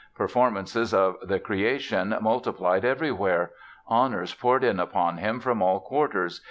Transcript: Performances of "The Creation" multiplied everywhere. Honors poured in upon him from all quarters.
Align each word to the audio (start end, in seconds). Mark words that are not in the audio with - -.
Performances 0.17 0.95
of 0.95 1.17
"The 1.21 1.37
Creation" 1.39 2.17
multiplied 2.21 2.83
everywhere. 2.83 3.51
Honors 3.85 4.33
poured 4.33 4.63
in 4.63 4.79
upon 4.79 5.17
him 5.17 5.39
from 5.39 5.61
all 5.61 5.79
quarters. 5.79 6.39